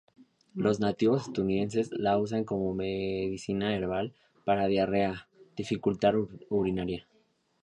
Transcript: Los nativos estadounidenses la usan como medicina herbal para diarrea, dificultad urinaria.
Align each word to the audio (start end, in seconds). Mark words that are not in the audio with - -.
Los 0.55 0.79
nativos 0.79 1.27
estadounidenses 1.27 1.91
la 1.91 2.17
usan 2.17 2.43
como 2.43 2.73
medicina 2.73 3.75
herbal 3.75 4.15
para 4.45 4.65
diarrea, 4.65 5.27
dificultad 5.55 6.15
urinaria. 6.49 7.05